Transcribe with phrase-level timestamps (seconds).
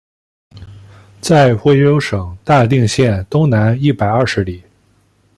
[1.21, 4.63] 在贵州省大定县东南一百二十里。